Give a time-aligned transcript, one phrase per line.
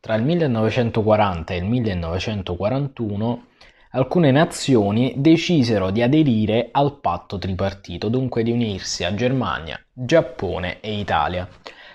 [0.00, 3.44] tra il 1940 e il 1941
[3.90, 10.98] alcune nazioni decisero di aderire al patto tripartito, dunque di unirsi a Germania, Giappone e
[10.98, 11.46] Italia.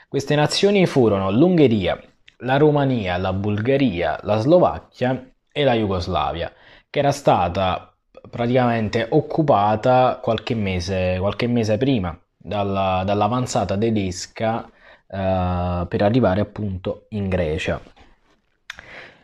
[0.07, 1.99] Queste nazioni furono l'Ungheria,
[2.39, 6.51] la Romania, la Bulgaria, la Slovacchia e la Jugoslavia,
[6.89, 7.91] che era stata
[8.29, 14.65] praticamente occupata qualche mese, qualche mese prima dalla, dall'avanzata tedesca
[15.07, 17.81] eh, per arrivare appunto in Grecia.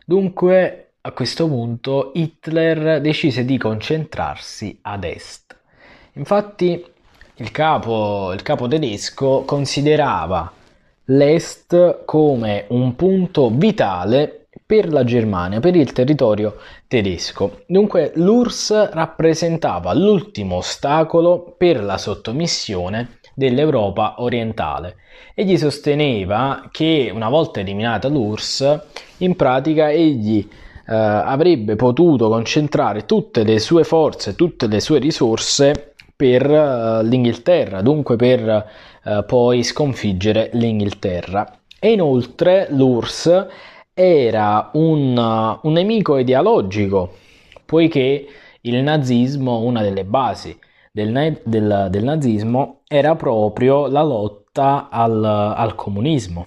[0.04, 5.56] Dunque a questo punto Hitler decise di concentrarsi ad est.
[6.14, 6.84] Infatti
[7.36, 10.52] il capo, il capo tedesco considerava
[11.06, 17.62] l'est come un punto vitale per la Germania, per il territorio tedesco.
[17.66, 24.96] Dunque l'URSS rappresentava l'ultimo ostacolo per la sottomissione dell'Europa orientale.
[25.34, 28.80] Egli sosteneva che una volta eliminata l'URSS,
[29.18, 30.46] in pratica egli
[30.86, 37.82] eh, avrebbe potuto concentrare tutte le sue forze, tutte le sue risorse per uh, l'Inghilterra,
[37.82, 38.66] dunque per
[39.02, 41.58] uh, poi sconfiggere l'Inghilterra.
[41.80, 43.46] E inoltre l'URSS
[43.94, 47.16] era un, un nemico ideologico,
[47.64, 48.26] poiché
[48.60, 50.56] il nazismo, una delle basi
[50.92, 56.46] del, del, del nazismo era proprio la lotta al, al comunismo.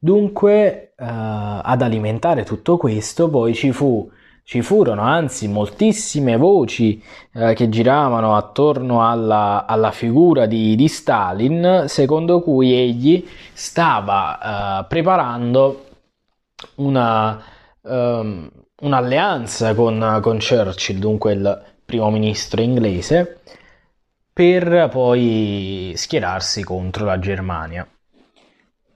[0.00, 4.10] Dunque, eh, ad alimentare tutto questo, poi ci, fu,
[4.42, 11.84] ci furono anzi moltissime voci eh, che giravano attorno alla, alla figura di, di, Stalin,
[11.86, 15.84] secondo cui egli stava eh, preparando
[16.76, 17.40] una,
[17.82, 23.40] um, un'alleanza con, con Churchill, dunque il primo ministro inglese,
[24.30, 27.88] per poi schierarsi contro la Germania.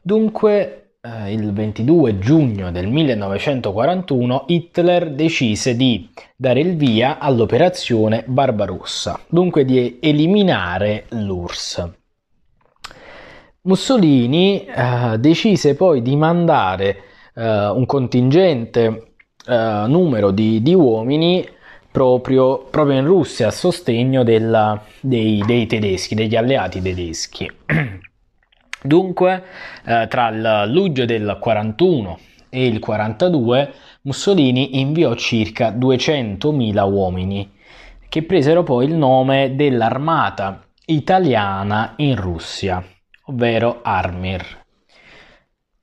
[0.03, 9.19] Dunque, eh, il 22 giugno del 1941 Hitler decise di dare il via all'operazione Barbarossa,
[9.27, 11.91] dunque di eliminare l'URSS.
[13.63, 19.15] Mussolini eh, decise poi di mandare eh, un contingente
[19.47, 21.61] eh, numero di, di uomini
[21.93, 27.51] proprio, proprio in Russia a sostegno della, dei, dei tedeschi, degli alleati tedeschi.
[28.83, 29.45] Dunque,
[29.85, 33.73] eh, tra il luglio del 41 e il 42,
[34.03, 37.53] Mussolini inviò circa 200.000 uomini,
[38.09, 42.83] che presero poi il nome dell'armata italiana in Russia,
[43.27, 44.62] ovvero Armir.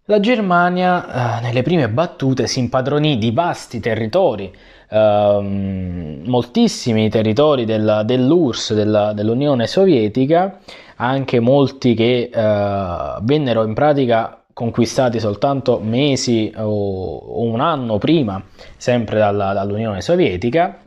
[0.10, 4.52] La Germania, eh, nelle prime battute, si impadronì di vasti territori,
[4.92, 10.60] Ehm, moltissimi territori della, dell'URSS, della, dell'Unione Sovietica,
[10.96, 18.44] anche molti che uh, vennero in pratica conquistati soltanto mesi o, o un anno prima,
[18.76, 20.80] sempre dalla, dall'Unione Sovietica,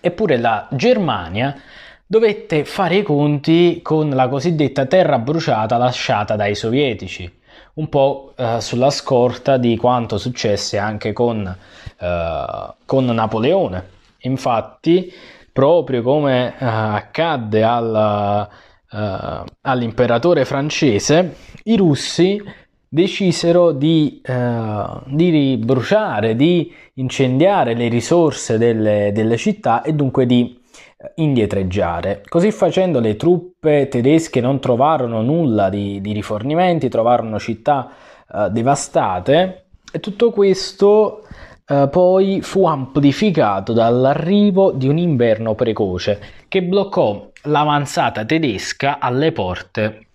[0.00, 1.54] eppure la Germania
[2.04, 7.37] dovette fare i conti con la cosiddetta terra bruciata lasciata dai sovietici
[7.78, 11.46] un po' eh, sulla scorta di quanto successe anche con,
[11.98, 13.96] eh, con Napoleone.
[14.22, 15.12] Infatti,
[15.52, 18.48] proprio come eh, accadde al,
[18.90, 22.42] eh, all'imperatore francese, i russi
[22.88, 30.57] decisero di, eh, di bruciare, di incendiare le risorse delle, delle città e dunque di
[31.16, 32.22] indietreggiare.
[32.28, 37.90] Così facendo le truppe tedesche non trovarono nulla di, di rifornimenti, trovarono città
[38.32, 41.24] eh, devastate e tutto questo
[41.66, 50.06] eh, poi fu amplificato dall'arrivo di un inverno precoce che bloccò l'avanzata tedesca alle porte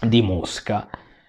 [0.00, 0.88] di Mosca.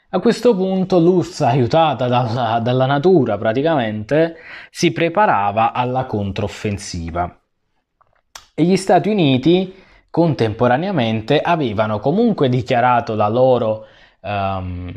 [0.10, 4.36] A questo punto l'URSS, aiutata dalla, dalla natura praticamente,
[4.70, 7.43] si preparava alla controffensiva
[8.56, 9.74] e gli Stati Uniti
[10.10, 13.86] contemporaneamente avevano comunque dichiarato la loro
[14.22, 14.94] um,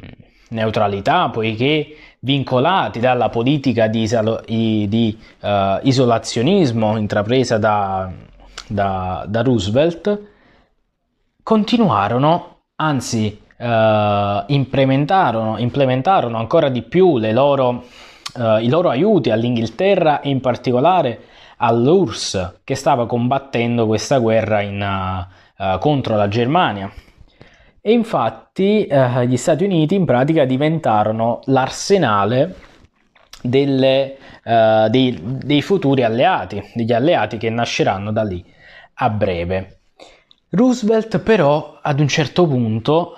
[0.50, 8.12] neutralità poiché vincolati dalla politica di, isolo- di uh, isolazionismo intrapresa da,
[8.66, 10.20] da, da, Roosevelt,
[11.42, 13.64] continuarono, anzi uh,
[14.48, 17.84] implementarono, implementarono, ancora di più loro,
[18.34, 21.20] uh, i loro aiuti all'Inghilterra e in particolare
[21.56, 25.26] all'URSS che stava combattendo questa guerra in,
[25.58, 26.90] uh, contro la Germania.
[27.80, 32.56] E infatti uh, gli Stati Uniti in pratica diventarono l'arsenale
[33.40, 38.44] delle, uh, dei, dei futuri alleati, degli alleati che nasceranno da lì
[38.94, 39.78] a breve.
[40.50, 43.14] Roosevelt però ad un certo punto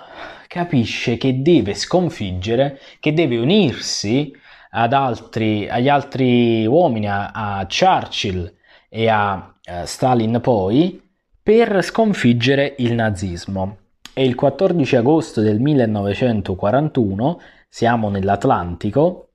[0.47, 4.33] capisce che deve sconfiggere, che deve unirsi
[4.69, 8.53] altri, agli altri uomini, a, a Churchill
[8.87, 11.01] e a, a Stalin poi,
[11.41, 13.77] per sconfiggere il nazismo.
[14.13, 17.39] E il 14 agosto del 1941
[17.69, 19.29] siamo nell'Atlantico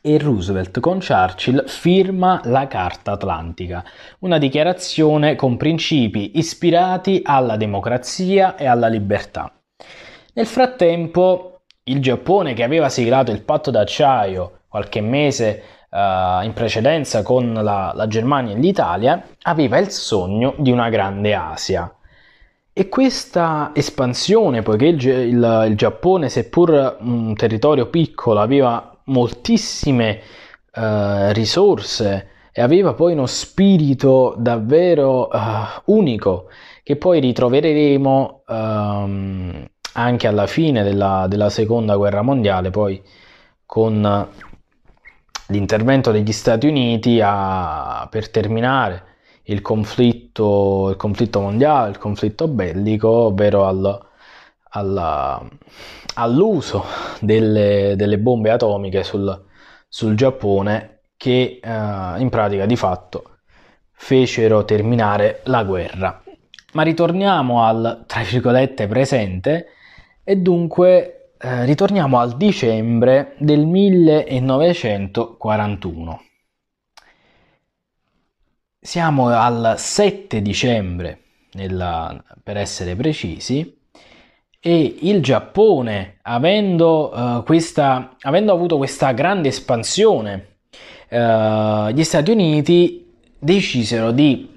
[0.00, 3.82] e Roosevelt con Churchill firma la Carta Atlantica,
[4.20, 9.50] una dichiarazione con principi ispirati alla democrazia e alla libertà.
[10.34, 11.53] Nel frattempo,
[11.84, 17.92] il Giappone, che aveva siglato il patto d'acciaio qualche mese uh, in precedenza con la,
[17.94, 21.94] la Germania e l'Italia, aveva il sogno di una grande Asia.
[22.72, 30.20] E questa espansione, poiché il, il, il Giappone, seppur un territorio piccolo, aveva moltissime
[30.74, 36.46] uh, risorse e aveva poi uno spirito davvero uh, unico
[36.82, 43.02] che poi ritroveremo um, anche alla fine della, della, seconda guerra mondiale, poi
[43.66, 44.28] con
[45.48, 49.12] l'intervento degli Stati Uniti a, per terminare
[49.44, 54.08] il conflitto, il conflitto mondiale, il conflitto bellico, ovvero al,
[54.70, 55.42] alla,
[56.14, 56.84] all'uso
[57.20, 59.44] delle, delle, bombe atomiche sul,
[59.88, 63.36] sul Giappone che eh, in pratica di fatto
[63.92, 66.22] fecero terminare la guerra.
[66.72, 69.68] Ma ritorniamo al, tra virgolette, presente
[70.24, 76.22] e dunque eh, ritorniamo al dicembre del 1941.
[78.80, 81.20] Siamo al 7 dicembre,
[81.52, 83.78] nella, per essere precisi,
[84.60, 90.56] e il Giappone, avendo, uh, questa, avendo avuto questa grande espansione,
[91.10, 94.53] uh, gli Stati Uniti decisero di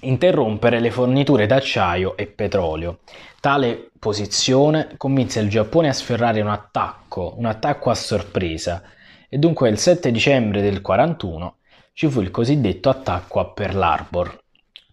[0.00, 3.00] interrompere le forniture d'acciaio e petrolio.
[3.40, 8.82] Tale posizione convinse il Giappone a sferrare un attacco, un attacco a sorpresa,
[9.28, 11.56] e dunque il 7 dicembre del 41
[11.92, 14.42] ci fu il cosiddetto attacco a Pearl Harbor,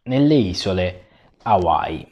[0.04, 1.06] nelle isole
[1.44, 2.06] Hawaii.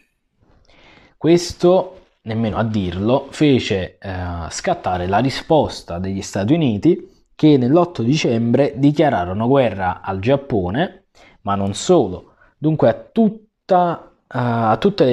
[1.17, 1.95] Questo
[2.25, 4.13] nemmeno a dirlo, fece eh,
[4.49, 11.07] scattare la risposta degli Stati Uniti che nell'8 dicembre dichiararono guerra al Giappone,
[11.41, 12.34] ma non solo,
[12.65, 15.05] dunque a, tutta, a tutti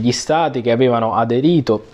[0.00, 1.88] gli stati che avevano aderito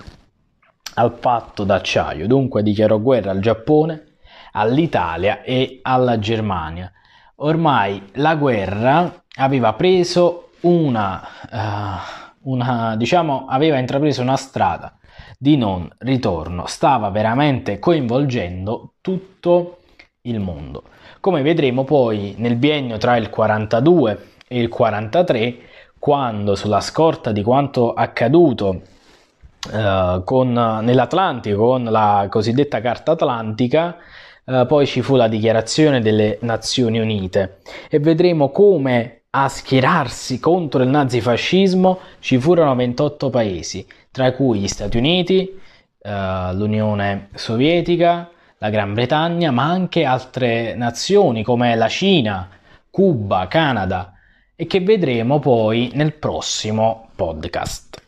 [0.95, 4.05] al patto d'acciaio, dunque dichiarò guerra al Giappone,
[4.53, 6.91] all'Italia e alla Germania.
[7.37, 11.21] Ormai la guerra aveva preso una...
[11.51, 14.97] Uh, una, diciamo, aveva intrapreso una strada
[15.37, 19.79] di non ritorno, stava veramente coinvolgendo tutto
[20.23, 20.85] il mondo.
[21.19, 25.57] Come vedremo poi nel biennio tra il 42 e il 43,
[25.99, 28.83] quando sulla scorta di quanto accaduto
[29.73, 33.97] eh, con, nell'Atlantico con la cosiddetta Carta Atlantica,
[34.45, 37.59] eh, poi ci fu la dichiarazione delle Nazioni Unite.
[37.91, 44.69] E vedremo come a schierarsi contro il nazifascismo ci furono 28 paesi, tra cui gli
[44.69, 45.61] Stati Uniti,
[46.01, 52.49] eh, l'Unione Sovietica, la Gran Bretagna, ma anche altre nazioni come la Cina,
[52.91, 54.13] Cuba, Canada
[54.57, 58.06] e che vedremo poi nel prossimo podcast.